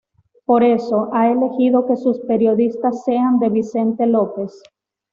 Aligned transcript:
Por 0.47 0.63
eso, 0.63 1.11
ha 1.13 1.29
elegido 1.31 1.85
que 1.85 1.95
sus 1.95 2.19
periodistas 2.21 3.03
sean 3.03 3.37
de 3.37 3.49
Vicente 3.49 4.07
López. 4.07 4.63